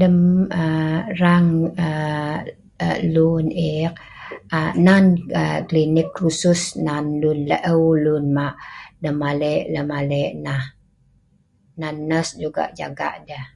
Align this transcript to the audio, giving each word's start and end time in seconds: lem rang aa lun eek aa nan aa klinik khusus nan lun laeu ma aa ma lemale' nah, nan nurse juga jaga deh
lem 0.00 0.16
rang 1.20 1.48
aa 1.86 2.38
lun 3.14 3.46
eek 3.70 3.94
aa 4.56 4.72
nan 4.86 5.04
aa 5.40 5.58
klinik 5.68 6.08
khusus 6.18 6.62
nan 6.86 7.04
lun 7.22 7.38
laeu 7.50 7.84
ma 8.36 8.46
aa 9.04 9.12
ma 9.20 9.28
lemale' 9.74 10.32
nah, 10.44 10.62
nan 11.80 11.96
nurse 12.10 12.32
juga 12.42 12.62
jaga 12.78 13.08
deh 13.28 13.46